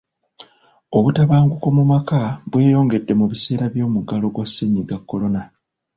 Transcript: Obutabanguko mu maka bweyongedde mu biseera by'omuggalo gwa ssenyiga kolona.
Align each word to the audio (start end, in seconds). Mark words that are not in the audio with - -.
Obutabanguko 0.97 1.65
mu 1.77 1.83
maka 1.91 2.19
bweyongedde 2.51 3.13
mu 3.19 3.25
biseera 3.31 3.65
by'omuggalo 3.73 4.25
gwa 4.33 4.45
ssenyiga 4.49 4.95
kolona. 5.09 5.41